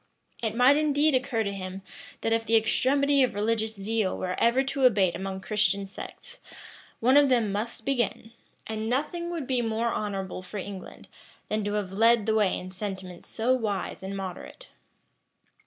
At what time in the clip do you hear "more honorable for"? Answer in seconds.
9.61-10.57